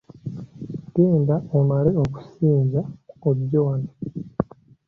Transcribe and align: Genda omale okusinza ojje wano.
Genda 0.93 1.35
omale 1.57 1.91
okusinza 2.03 2.81
ojje 3.29 3.59
wano. 3.65 3.91